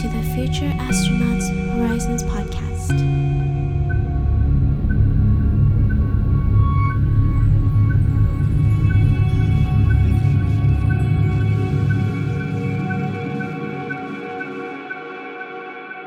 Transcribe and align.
to 0.00 0.08
the 0.08 0.22
Future 0.34 0.70
Astronauts 0.78 1.50
Horizons 1.76 2.22
podcast. 2.22 2.88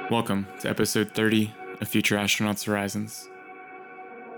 Welcome 0.09 0.47
to 0.61 0.69
episode 0.69 1.11
30 1.11 1.53
of 1.79 1.87
Future 1.87 2.15
Astronauts 2.15 2.65
Horizons. 2.65 3.29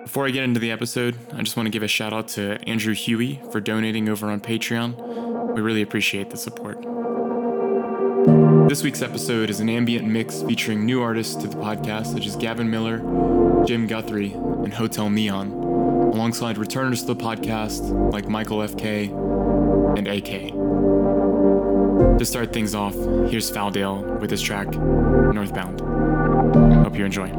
Before 0.03 0.27
I 0.27 0.31
get 0.31 0.43
into 0.43 0.59
the 0.59 0.71
episode, 0.71 1.15
I 1.31 1.41
just 1.43 1.55
want 1.55 1.67
to 1.67 1.71
give 1.71 1.83
a 1.83 1.87
shout 1.87 2.11
out 2.11 2.27
to 2.29 2.61
Andrew 2.67 2.93
Huey 2.93 3.41
for 3.53 3.61
donating 3.61 4.09
over 4.09 4.27
on 4.27 4.41
Patreon. 4.41 5.55
We 5.55 5.61
really 5.61 5.81
appreciate 5.81 6.29
the 6.29 6.35
support. 6.35 7.04
This 8.67 8.81
week's 8.81 9.03
episode 9.03 9.51
is 9.51 9.59
an 9.59 9.69
ambient 9.69 10.07
mix 10.07 10.41
featuring 10.41 10.85
new 10.85 10.99
artists 10.99 11.35
to 11.35 11.47
the 11.47 11.55
podcast, 11.55 12.07
such 12.07 12.25
as 12.25 12.35
Gavin 12.35 12.67
Miller, 12.67 12.97
Jim 13.63 13.85
Guthrie, 13.85 14.33
and 14.33 14.73
Hotel 14.73 15.07
Neon, 15.07 15.51
alongside 15.51 16.57
returners 16.57 17.01
to 17.01 17.13
the 17.13 17.15
podcast 17.15 18.11
like 18.11 18.27
Michael 18.27 18.57
FK 18.59 19.09
and 19.97 20.07
AK. 20.07 20.51
To 22.17 22.25
start 22.25 22.51
things 22.53 22.73
off, 22.73 22.95
here's 23.29 23.51
Faldale 23.51 24.19
with 24.19 24.31
his 24.31 24.41
track 24.41 24.73
Northbound. 24.73 25.81
Hope 26.83 26.97
you 26.97 27.05
enjoy. 27.05 27.29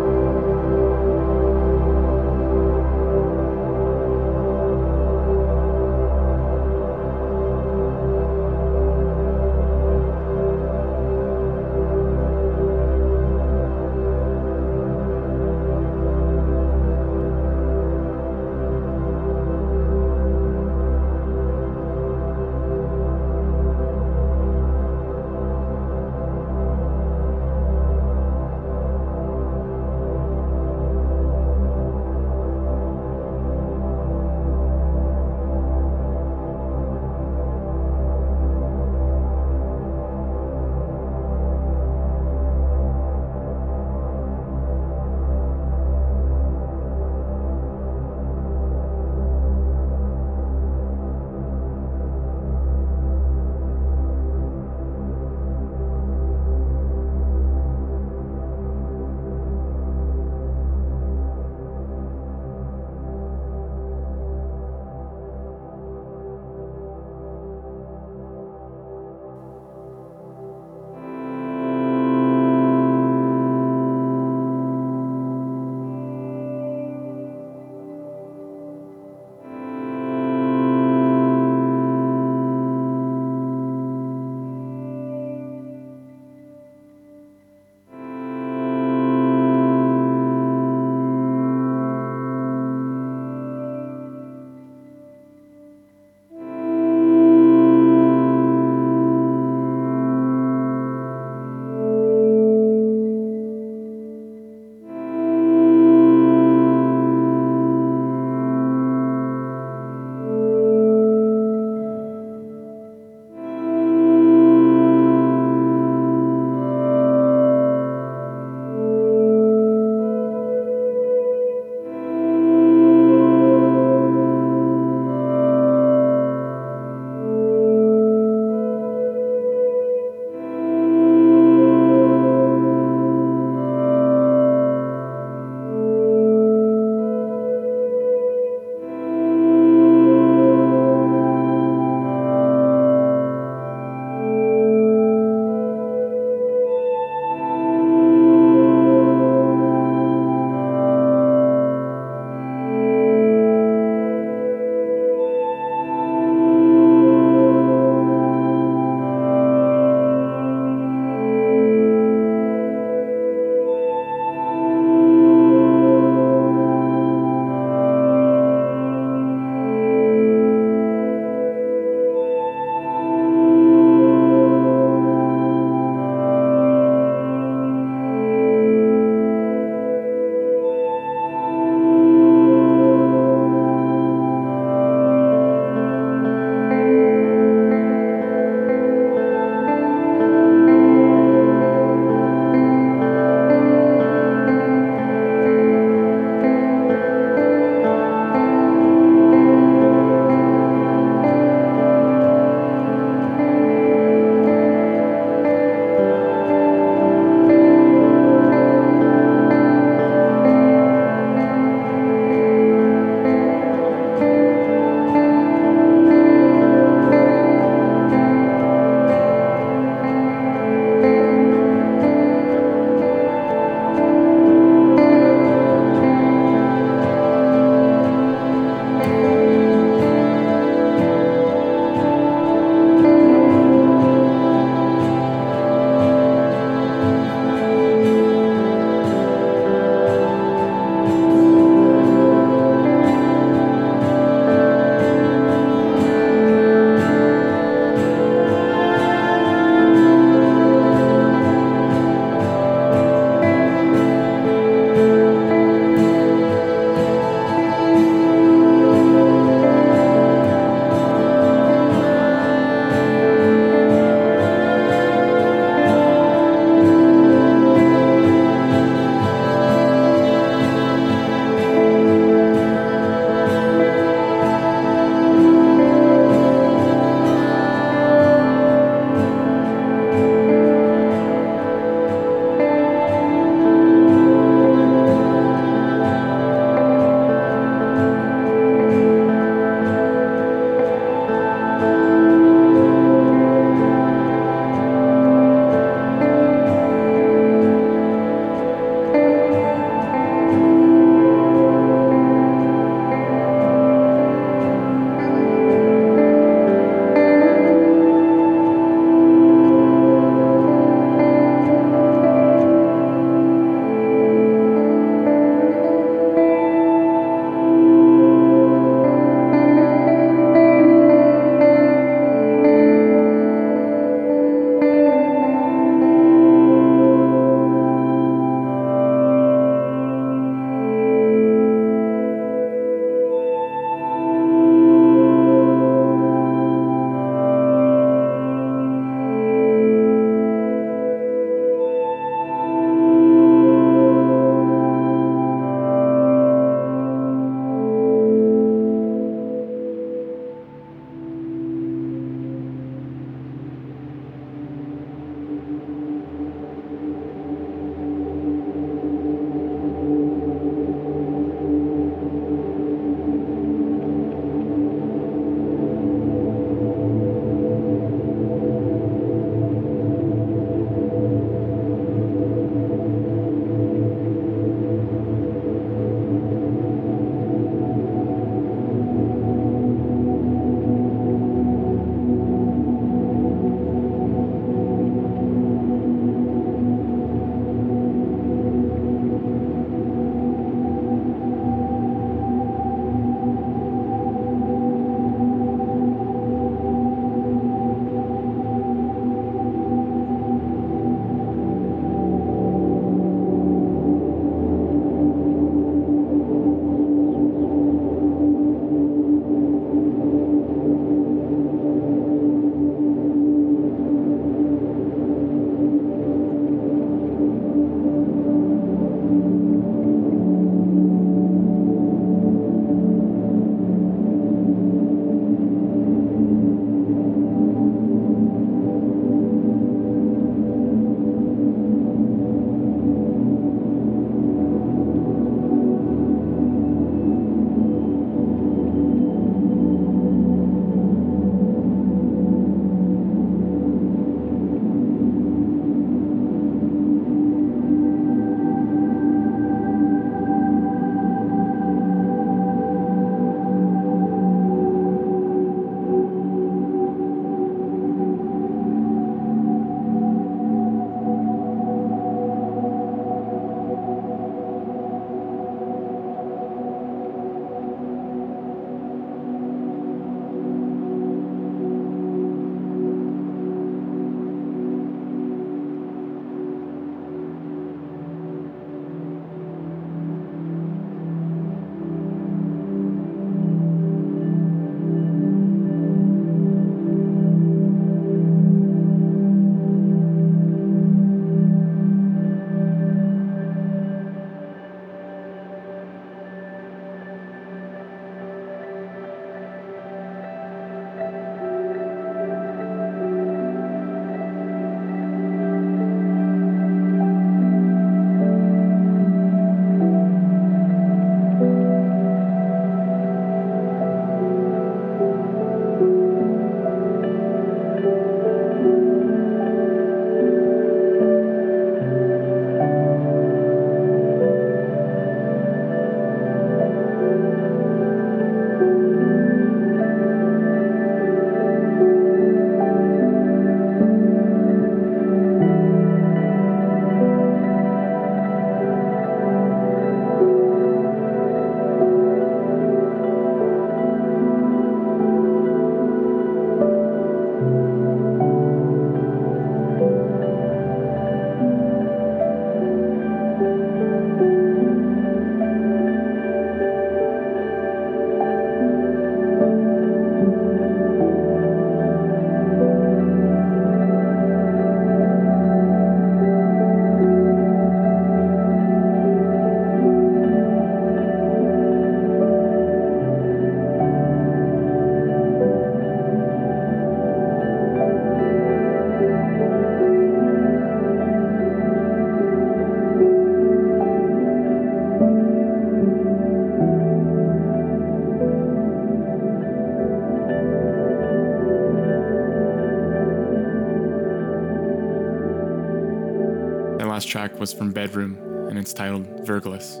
Was 597.62 597.72
from 597.72 597.92
Bedroom, 597.92 598.36
and 598.68 598.76
it's 598.76 598.92
titled 598.92 599.46
Virgilus. 599.46 600.00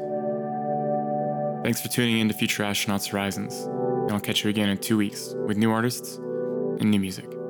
Thanks 1.62 1.80
for 1.80 1.86
tuning 1.86 2.18
in 2.18 2.26
to 2.26 2.34
Future 2.34 2.64
Astronauts 2.64 3.08
Horizons, 3.08 3.54
and 3.54 4.10
I'll 4.10 4.18
catch 4.18 4.42
you 4.42 4.50
again 4.50 4.68
in 4.68 4.78
two 4.78 4.96
weeks 4.96 5.32
with 5.46 5.56
new 5.56 5.70
artists 5.70 6.16
and 6.16 6.90
new 6.90 6.98
music. 6.98 7.41